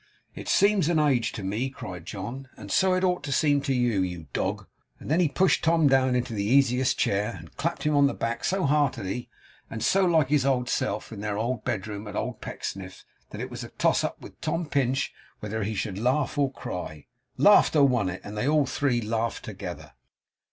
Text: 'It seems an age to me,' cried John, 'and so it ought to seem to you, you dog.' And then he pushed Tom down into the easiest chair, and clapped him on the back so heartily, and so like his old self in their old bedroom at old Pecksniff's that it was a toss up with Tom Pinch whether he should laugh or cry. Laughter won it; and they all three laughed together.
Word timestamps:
'It 0.33 0.47
seems 0.49 0.89
an 0.89 0.97
age 0.97 1.31
to 1.31 1.43
me,' 1.43 1.69
cried 1.69 2.07
John, 2.07 2.49
'and 2.57 2.71
so 2.71 2.95
it 2.95 3.03
ought 3.03 3.21
to 3.23 3.31
seem 3.31 3.61
to 3.61 3.71
you, 3.75 4.01
you 4.01 4.25
dog.' 4.33 4.65
And 4.99 5.11
then 5.11 5.19
he 5.19 5.27
pushed 5.27 5.63
Tom 5.63 5.87
down 5.87 6.15
into 6.15 6.33
the 6.33 6.43
easiest 6.43 6.97
chair, 6.97 7.35
and 7.37 7.55
clapped 7.55 7.83
him 7.83 7.95
on 7.95 8.07
the 8.07 8.15
back 8.15 8.43
so 8.43 8.63
heartily, 8.65 9.29
and 9.69 9.83
so 9.83 10.03
like 10.05 10.29
his 10.29 10.43
old 10.43 10.69
self 10.69 11.11
in 11.11 11.19
their 11.21 11.37
old 11.37 11.63
bedroom 11.63 12.07
at 12.07 12.15
old 12.15 12.41
Pecksniff's 12.41 13.05
that 13.29 13.41
it 13.41 13.51
was 13.51 13.63
a 13.63 13.69
toss 13.69 14.03
up 14.03 14.19
with 14.19 14.41
Tom 14.41 14.65
Pinch 14.65 15.13
whether 15.39 15.61
he 15.61 15.75
should 15.75 15.99
laugh 15.99 16.35
or 16.35 16.51
cry. 16.51 17.05
Laughter 17.37 17.83
won 17.83 18.09
it; 18.09 18.21
and 18.23 18.35
they 18.35 18.47
all 18.47 18.65
three 18.65 19.01
laughed 19.01 19.45
together. 19.45 19.91